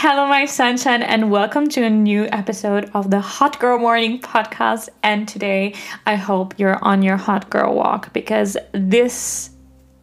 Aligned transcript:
Hello, 0.00 0.28
my 0.28 0.44
sunshine, 0.44 1.02
and 1.02 1.28
welcome 1.28 1.68
to 1.70 1.82
a 1.82 1.90
new 1.90 2.28
episode 2.30 2.88
of 2.94 3.10
the 3.10 3.18
Hot 3.18 3.58
Girl 3.58 3.80
Morning 3.80 4.20
podcast. 4.20 4.88
And 5.02 5.26
today, 5.26 5.74
I 6.06 6.14
hope 6.14 6.54
you're 6.56 6.78
on 6.84 7.02
your 7.02 7.16
hot 7.16 7.50
girl 7.50 7.74
walk 7.74 8.12
because 8.12 8.56
this 8.70 9.50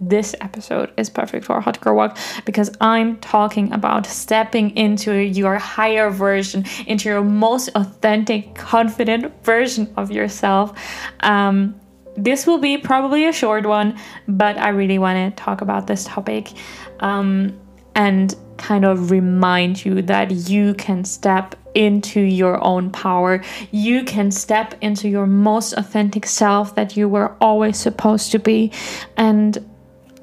this 0.01 0.35
episode 0.41 0.91
is 0.97 1.09
perfect 1.09 1.45
for 1.45 1.55
a 1.55 1.61
hot 1.61 1.79
girl 1.79 1.95
walk 1.95 2.17
because 2.43 2.75
I'm 2.81 3.15
talking 3.19 3.71
about 3.71 4.05
stepping 4.05 4.75
into 4.75 5.13
your 5.13 5.57
higher 5.57 6.09
version, 6.09 6.65
into 6.87 7.07
your 7.07 7.23
most 7.23 7.69
authentic, 7.73 8.53
confident 8.53 9.31
version 9.45 9.93
of 9.95 10.11
yourself. 10.11 10.77
Um, 11.21 11.73
this 12.17 12.45
will 12.45 12.57
be 12.57 12.77
probably 12.77 13.27
a 13.27 13.31
short 13.31 13.65
one, 13.65 13.97
but 14.27 14.57
I 14.57 14.69
really 14.69 14.99
want 14.99 15.37
to 15.37 15.41
talk 15.41 15.61
about 15.61 15.87
this 15.87 16.03
topic 16.03 16.51
um, 16.99 17.57
and 17.95 18.35
kind 18.57 18.85
of 18.85 19.11
remind 19.11 19.83
you 19.83 20.01
that 20.01 20.31
you 20.31 20.73
can 20.75 21.03
step 21.03 21.55
into 21.73 22.21
your 22.21 22.63
own 22.63 22.89
power. 22.89 23.43
You 23.71 24.03
can 24.03 24.31
step 24.31 24.75
into 24.81 25.09
your 25.09 25.27
most 25.27 25.73
authentic 25.73 26.25
self 26.25 26.75
that 26.75 26.95
you 26.95 27.09
were 27.09 27.35
always 27.41 27.77
supposed 27.77 28.31
to 28.31 28.39
be. 28.39 28.71
And 29.17 29.57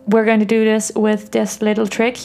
we're 0.07 0.25
going 0.25 0.41
to 0.41 0.47
do 0.47 0.65
this 0.65 0.91
with 0.95 1.31
this 1.31 1.63
little 1.63 1.87
trick. 1.87 2.19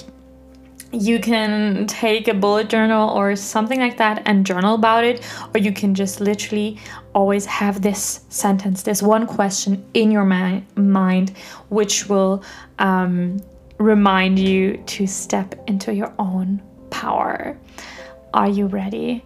You 0.94 1.20
can 1.20 1.86
take 1.88 2.30
a 2.30 2.34
bullet 2.34 2.70
journal 2.70 3.10
or 3.10 3.36
something 3.36 3.80
like 3.80 3.98
that 3.98 4.24
and 4.26 4.46
journal 4.46 4.76
about 4.76 5.04
it, 5.04 5.22
or 5.54 5.60
you 5.60 5.74
can 5.74 5.94
just 5.94 6.22
literally 6.22 6.80
always 7.14 7.46
have 7.46 7.82
this 7.82 8.22
sentence, 8.30 8.84
this 8.84 9.04
one 9.04 9.28
question 9.28 9.86
in 9.94 10.12
your 10.12 10.24
mi- 10.24 10.64
mind, 10.76 11.32
which 11.68 12.08
will 12.08 12.42
um, 12.80 13.42
remind 13.78 14.40
you 14.40 14.78
to 14.88 15.08
step 15.08 15.56
into 15.68 15.94
your 15.94 16.14
own 16.20 16.62
power. 16.90 17.58
Are 18.34 18.50
you 18.50 18.68
ready? 18.68 19.24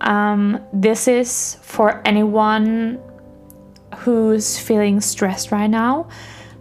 Um, 0.00 0.60
this 0.72 1.08
is 1.08 1.56
for 1.62 2.02
anyone 2.04 3.00
who's 3.98 4.58
feeling 4.58 5.00
stressed 5.00 5.52
right 5.52 5.68
now, 5.70 6.08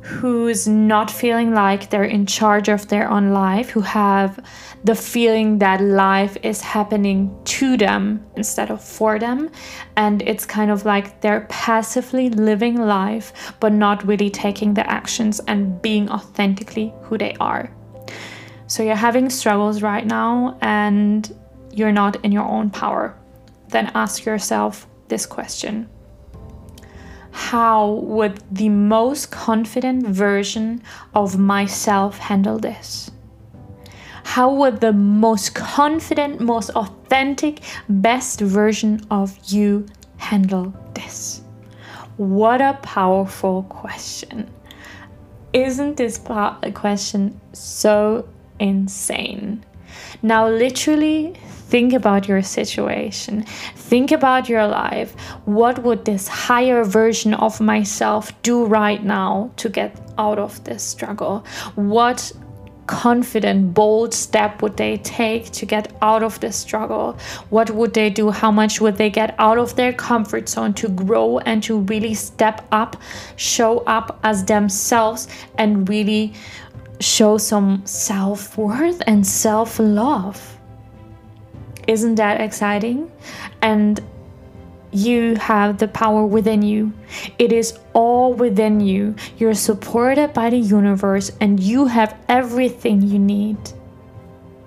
who's 0.03 0.67
not 0.67 1.09
feeling 1.09 1.53
like 1.53 1.89
they're 1.89 2.03
in 2.03 2.25
charge 2.25 2.67
of 2.67 2.87
their 2.89 3.09
own 3.09 3.31
life, 3.31 3.69
who 3.69 3.79
have 3.79 4.37
the 4.83 4.95
feeling 4.95 5.59
that 5.59 5.81
life 5.81 6.35
is 6.43 6.59
happening 6.59 7.33
to 7.45 7.77
them 7.77 8.21
instead 8.35 8.69
of 8.69 8.83
for 8.83 9.17
them. 9.17 9.49
And 9.95 10.21
it's 10.23 10.45
kind 10.45 10.69
of 10.71 10.83
like 10.83 11.21
they're 11.21 11.47
passively 11.49 12.29
living 12.29 12.75
life, 12.75 13.53
but 13.61 13.71
not 13.71 14.05
really 14.05 14.29
taking 14.29 14.73
the 14.73 14.89
actions 14.89 15.39
and 15.47 15.81
being 15.81 16.09
authentically 16.09 16.93
who 17.03 17.17
they 17.17 17.35
are. 17.39 17.73
So 18.67 18.83
you're 18.83 18.95
having 18.95 19.29
struggles 19.29 19.81
right 19.81 20.05
now 20.05 20.57
and 20.61 21.33
you're 21.71 21.93
not 21.93 22.23
in 22.25 22.33
your 22.33 22.45
own 22.45 22.69
power. 22.69 23.17
Then 23.69 23.89
ask 23.95 24.25
yourself 24.25 24.85
this 25.07 25.25
question 25.25 25.89
How 27.53 28.01
would 28.01 28.41
the 28.51 28.69
most 28.69 29.29
confident 29.29 30.07
version 30.07 30.81
of 31.13 31.37
myself 31.37 32.17
handle 32.17 32.57
this? 32.57 33.11
how 34.23 34.51
would 34.51 34.81
the 34.81 34.93
most 34.93 35.53
confident, 35.53 36.39
most 36.39 36.71
authentic, 36.71 37.59
best 37.87 38.41
version 38.41 38.99
of 39.11 39.37
you 39.45 39.85
handle 40.17 40.73
this? 40.95 41.43
What 42.17 42.59
a 42.59 42.79
powerful 42.81 43.61
question. 43.69 44.49
Isn't 45.53 45.97
this 45.97 46.17
part, 46.17 46.73
question 46.73 47.39
so 47.53 48.27
insane? 48.59 49.63
Now, 50.21 50.47
literally, 50.47 51.33
think 51.69 51.93
about 51.93 52.27
your 52.27 52.41
situation. 52.41 53.43
Think 53.75 54.11
about 54.11 54.49
your 54.49 54.67
life. 54.67 55.13
What 55.45 55.79
would 55.83 56.05
this 56.05 56.27
higher 56.27 56.83
version 56.83 57.33
of 57.33 57.59
myself 57.59 58.31
do 58.43 58.65
right 58.65 59.03
now 59.03 59.51
to 59.57 59.69
get 59.69 59.99
out 60.17 60.39
of 60.39 60.63
this 60.63 60.83
struggle? 60.83 61.45
What 61.75 62.31
confident, 62.87 63.73
bold 63.73 64.13
step 64.13 64.61
would 64.61 64.77
they 64.77 64.97
take 64.97 65.51
to 65.51 65.65
get 65.65 65.95
out 66.01 66.23
of 66.23 66.39
this 66.39 66.55
struggle? 66.55 67.17
What 67.49 67.71
would 67.71 67.93
they 67.93 68.09
do? 68.09 68.29
How 68.29 68.51
much 68.51 68.81
would 68.81 68.97
they 68.97 69.09
get 69.09 69.35
out 69.39 69.57
of 69.57 69.75
their 69.75 69.93
comfort 69.93 70.49
zone 70.49 70.73
to 70.75 70.89
grow 70.89 71.39
and 71.39 71.63
to 71.63 71.79
really 71.79 72.13
step 72.13 72.65
up, 72.71 72.97
show 73.35 73.79
up 73.79 74.19
as 74.23 74.45
themselves, 74.45 75.27
and 75.57 75.87
really 75.87 76.33
show 77.03 77.37
some 77.37 77.85
self 77.85 78.57
worth 78.57 79.01
and 79.05 79.25
self 79.25 79.79
love? 79.79 80.57
Isn't 81.87 82.15
that 82.15 82.39
exciting? 82.39 83.11
And 83.61 83.99
you 84.91 85.35
have 85.35 85.79
the 85.79 85.87
power 85.87 86.25
within 86.25 86.61
you. 86.61 86.93
It 87.39 87.51
is 87.51 87.77
all 87.93 88.33
within 88.33 88.79
you. 88.79 89.15
You're 89.37 89.55
supported 89.55 90.33
by 90.33 90.49
the 90.51 90.57
universe, 90.57 91.31
and 91.41 91.59
you 91.59 91.87
have 91.87 92.15
everything 92.29 93.01
you 93.01 93.19
need 93.19 93.57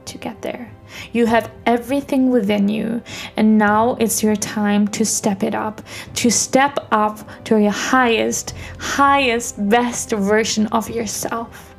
to 0.04 0.18
get 0.18 0.42
there. 0.42 0.70
You 1.12 1.26
have 1.26 1.50
everything 1.64 2.30
within 2.30 2.68
you, 2.68 3.02
and 3.36 3.56
now 3.56 3.96
it's 4.00 4.22
your 4.22 4.36
time 4.36 4.88
to 4.88 5.04
step 5.04 5.42
it 5.42 5.54
up, 5.54 5.80
to 6.14 6.30
step 6.30 6.88
up 6.90 7.44
to 7.44 7.60
your 7.60 7.70
highest, 7.70 8.54
highest, 8.78 9.68
best 9.68 10.10
version 10.10 10.66
of 10.68 10.90
yourself 10.90 11.75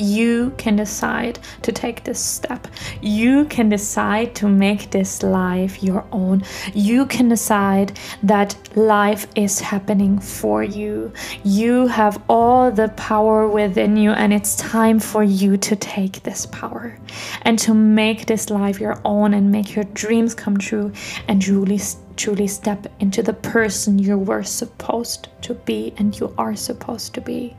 you 0.00 0.52
can 0.56 0.76
decide 0.76 1.38
to 1.62 1.72
take 1.72 2.04
this 2.04 2.18
step. 2.18 2.66
You 3.02 3.44
can 3.44 3.68
decide 3.68 4.34
to 4.36 4.48
make 4.48 4.90
this 4.90 5.22
life 5.22 5.82
your 5.82 6.06
own. 6.10 6.42
You 6.74 7.06
can 7.06 7.28
decide 7.28 7.98
that 8.22 8.56
life 8.76 9.26
is 9.34 9.60
happening 9.60 10.18
for 10.18 10.62
you. 10.62 11.12
You 11.44 11.86
have 11.88 12.22
all 12.28 12.70
the 12.70 12.88
power 12.90 13.46
within 13.46 13.96
you, 13.96 14.12
and 14.12 14.32
it's 14.32 14.56
time 14.56 14.98
for 14.98 15.22
you 15.22 15.56
to 15.58 15.76
take 15.76 16.22
this 16.22 16.46
power 16.46 16.98
and 17.42 17.58
to 17.60 17.74
make 17.74 18.26
this 18.26 18.50
life 18.50 18.80
your 18.80 19.00
own 19.04 19.34
and 19.34 19.52
make 19.52 19.74
your 19.74 19.84
dreams 19.84 20.34
come 20.34 20.56
true 20.56 20.92
and 21.28 21.42
truly 21.42 21.80
truly 22.16 22.46
step 22.46 22.86
into 23.00 23.22
the 23.22 23.32
person 23.32 23.98
you 23.98 24.18
were 24.18 24.42
supposed 24.42 25.28
to 25.40 25.54
be 25.54 25.94
and 25.96 26.20
you 26.20 26.34
are 26.36 26.54
supposed 26.54 27.14
to 27.14 27.20
be. 27.20 27.56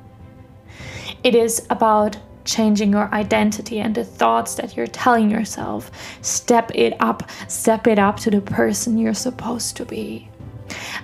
It 1.23 1.35
is 1.35 1.66
about 1.69 2.18
changing 2.46 2.91
your 2.91 3.13
identity 3.13 3.79
and 3.79 3.96
the 3.96 4.03
thoughts 4.03 4.56
that 4.56 4.75
you're 4.75 4.88
telling 4.88 5.29
yourself. 5.29 5.91
Step 6.22 6.72
it 6.75 6.94
up, 7.00 7.29
step 7.47 7.88
it 7.88 8.00
up 8.00 8.18
to 8.22 8.31
the 8.31 8.41
person 8.41 8.97
you're 8.97 9.13
supposed 9.13 9.78
to 9.78 9.85
be. 9.85 10.29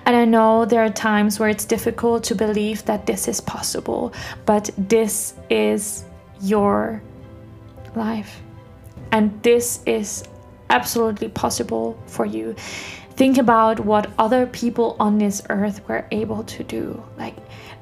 And 0.06 0.16
I 0.16 0.24
know 0.24 0.64
there 0.64 0.84
are 0.84 0.90
times 0.90 1.38
where 1.38 1.48
it's 1.48 1.64
difficult 1.64 2.24
to 2.24 2.34
believe 2.34 2.84
that 2.86 3.06
this 3.06 3.28
is 3.28 3.40
possible, 3.40 4.12
but 4.46 4.70
this 4.78 5.34
is 5.50 6.04
your 6.40 7.02
life. 7.94 8.40
And 9.12 9.42
this 9.42 9.80
is 9.86 10.24
absolutely 10.70 11.28
possible 11.28 11.98
for 12.06 12.26
you. 12.26 12.54
Think 13.10 13.38
about 13.38 13.80
what 13.80 14.12
other 14.18 14.46
people 14.46 14.96
on 15.00 15.18
this 15.18 15.42
earth 15.50 15.86
were 15.88 16.06
able 16.12 16.44
to 16.44 16.62
do. 16.62 17.02
Like, 17.16 17.34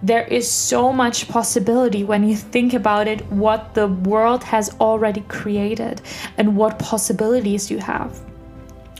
there 0.02 0.24
is 0.24 0.50
so 0.50 0.92
much 0.92 1.28
possibility 1.28 2.04
when 2.04 2.28
you 2.28 2.36
think 2.36 2.74
about 2.74 3.08
it, 3.08 3.24
what 3.32 3.74
the 3.74 3.88
world 3.88 4.44
has 4.44 4.74
already 4.80 5.22
created 5.22 6.02
and 6.36 6.56
what 6.56 6.78
possibilities 6.78 7.70
you 7.70 7.78
have 7.78 8.20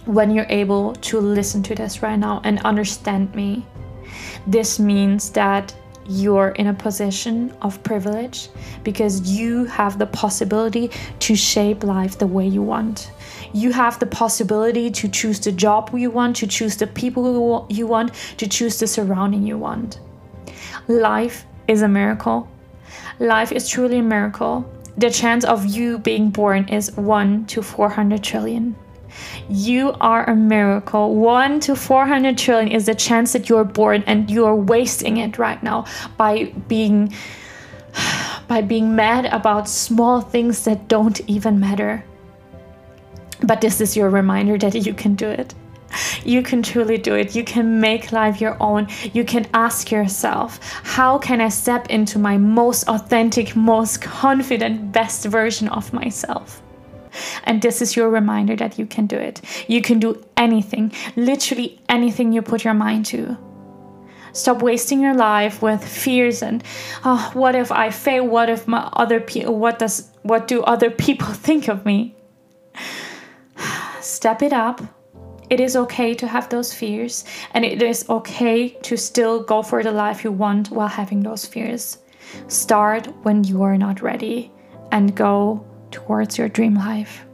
when 0.07 0.31
you're 0.31 0.47
able 0.49 0.95
to 0.95 1.21
listen 1.21 1.63
to 1.65 1.75
this 1.75 2.03
right 2.03 2.19
now 2.19 2.41
and 2.45 2.61
understand 2.61 3.35
me. 3.35 3.67
This 4.47 4.79
means 4.79 5.31
that 5.31 5.75
you're 6.09 6.51
in 6.51 6.69
a 6.69 6.75
position 6.75 7.53
of 7.63 7.83
privilege 7.83 8.49
because 8.85 9.29
you 9.31 9.65
have 9.65 9.99
the 9.99 10.07
possibility 10.07 10.91
to 11.19 11.35
shape 11.35 11.83
life 11.83 12.17
the 12.19 12.27
way 12.27 12.47
you 12.47 12.63
want. 12.63 13.11
You 13.53 13.73
have 13.73 13.99
the 13.99 14.07
possibility 14.07 14.91
to 14.93 15.09
choose 15.09 15.41
the 15.41 15.53
job 15.53 15.91
you 15.93 16.11
want, 16.11 16.37
to 16.37 16.47
choose 16.47 16.77
the 16.77 16.87
people 16.87 17.67
you 17.69 17.87
want, 17.87 18.15
to 18.37 18.49
choose 18.49 18.79
the 18.79 18.87
surrounding 18.87 19.47
you 19.47 19.59
want. 19.59 20.01
Life 20.89 21.47
is 21.67 21.83
a 21.83 21.89
miracle. 21.89 22.49
Life 23.19 23.51
is 23.51 23.69
truly 23.69 23.99
a 23.99 24.03
miracle. 24.03 24.71
The 24.97 25.11
chance 25.11 25.45
of 25.45 25.67
you 25.67 25.99
being 25.99 26.31
born 26.31 26.69
is 26.69 26.97
1 26.97 27.47
to 27.47 27.63
400 27.63 28.23
trillion. 28.23 28.77
You 29.49 29.97
are 30.01 30.29
a 30.31 30.37
miracle. 30.37 31.17
1 31.17 31.61
to 31.61 31.75
400 31.75 32.39
trillion 32.39 32.71
is 32.71 32.87
the 32.87 32.95
chance 32.95 33.33
that 33.33 33.49
you're 33.49 33.65
born 33.65 34.05
and 34.07 34.31
you're 34.31 34.55
wasting 34.55 35.17
it 35.17 35.39
right 35.39 35.61
now 35.61 35.87
by 36.17 36.53
being 36.69 37.13
by 38.49 38.61
being 38.61 38.95
mad 38.95 39.27
about 39.27 39.69
small 39.69 40.21
things 40.21 40.65
that 40.67 40.87
don't 40.87 41.21
even 41.29 41.59
matter. 41.59 42.05
But 43.43 43.61
this 43.61 43.81
is 43.81 43.97
your 43.97 44.09
reminder 44.09 44.57
that 44.59 44.87
you 44.87 44.95
can 44.95 45.17
do 45.17 45.29
it. 45.29 45.53
You 46.25 46.43
can 46.43 46.63
truly 46.63 46.99
do 46.99 47.15
it. 47.15 47.35
You 47.35 47.45
can 47.45 47.81
make 47.81 48.13
life 48.13 48.41
your 48.41 48.57
own. 48.61 48.89
You 49.13 49.25
can 49.25 49.47
ask 49.55 49.91
yourself, 49.91 50.59
how 50.83 51.19
can 51.19 51.41
I 51.41 51.49
step 51.49 51.89
into 51.89 52.19
my 52.19 52.37
most 52.37 52.89
authentic, 52.89 53.55
most 53.57 54.03
confident, 54.03 54.93
best 54.93 55.25
version 55.27 55.69
of 55.69 55.93
myself? 55.93 56.63
And 57.45 57.63
this 57.63 57.81
is 57.81 57.97
your 57.97 58.11
reminder 58.11 58.57
that 58.57 58.79
you 58.79 58.87
can 58.87 59.07
do 59.07 59.17
it. 59.17 59.41
You 59.69 59.81
can 59.81 59.99
do 59.99 60.25
anything, 60.37 60.93
literally 61.17 61.81
anything 61.89 62.33
you 62.33 62.43
put 62.43 62.65
your 62.65 62.75
mind 62.75 63.07
to. 63.07 63.39
Stop 64.33 64.61
wasting 64.61 65.01
your 65.01 65.15
life 65.15 65.63
with 65.63 65.83
fears 65.83 66.43
and 66.43 66.63
oh, 67.05 67.31
what 67.33 67.55
if 67.55 67.73
I 67.73 67.89
fail? 67.91 68.27
What 68.27 68.51
if 68.51 68.69
my 68.69 68.87
other 68.93 69.19
people? 69.19 69.59
What 69.59 69.79
does 69.79 70.11
what 70.23 70.47
do 70.47 70.63
other 70.63 70.91
people 71.07 71.29
think 71.29 71.69
of 71.69 71.87
me? 71.87 72.15
Step 74.01 74.43
it 74.43 74.53
up. 74.53 74.83
It 75.49 75.61
is 75.61 75.77
okay 75.77 76.15
to 76.15 76.27
have 76.27 76.49
those 76.49 76.75
fears, 76.75 77.25
and 77.55 77.65
it 77.65 77.83
is 77.83 78.09
okay 78.09 78.71
to 78.71 78.97
still 78.97 79.43
go 79.43 79.63
for 79.63 79.83
the 79.83 79.93
life 79.93 80.25
you 80.25 80.33
want 80.33 80.71
while 80.71 80.89
having 80.89 81.23
those 81.23 81.47
fears. 81.47 81.99
Start 82.49 83.07
when 83.23 83.45
you 83.45 83.63
are 83.63 83.79
not 83.79 84.03
ready 84.03 84.51
and 84.91 85.15
go 85.15 85.65
towards 85.91 86.37
your 86.37 86.49
dream 86.49 86.75
life. 86.75 87.25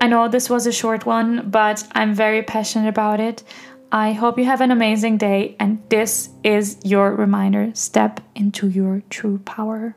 I 0.00 0.06
know 0.06 0.28
this 0.28 0.50
was 0.50 0.66
a 0.66 0.72
short 0.72 1.06
one, 1.06 1.50
but 1.50 1.82
I'm 1.92 2.14
very 2.14 2.42
passionate 2.42 2.88
about 2.88 3.20
it. 3.20 3.42
I 3.90 4.12
hope 4.12 4.38
you 4.38 4.44
have 4.44 4.60
an 4.60 4.70
amazing 4.70 5.16
day, 5.16 5.56
and 5.58 5.82
this 5.88 6.28
is 6.44 6.76
your 6.84 7.14
reminder 7.14 7.70
step 7.74 8.20
into 8.34 8.68
your 8.68 9.02
true 9.08 9.38
power. 9.38 9.96